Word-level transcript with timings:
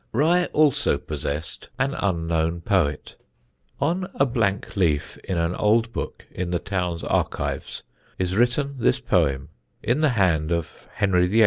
Rye 0.13 0.45
also 0.45 0.97
possessed 0.97 1.69
an 1.77 1.93
unknown 1.93 2.61
poet. 2.61 3.17
On 3.79 4.09
a 4.15 4.25
blank 4.25 4.75
leaf 4.75 5.19
in 5.25 5.37
an 5.37 5.53
old 5.53 5.93
book 5.93 6.25
in 6.31 6.49
the 6.49 6.57
town's 6.57 7.03
archives 7.03 7.83
is 8.17 8.35
written 8.35 8.77
this 8.79 8.99
poem, 8.99 9.49
in 9.83 10.01
the 10.01 10.09
hand 10.17 10.51
of 10.51 10.87
Henry 10.95 11.27
VIII.' 11.27 11.39